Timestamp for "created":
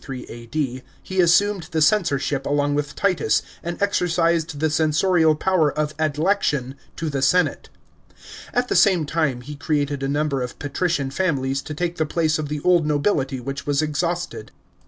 9.55-10.01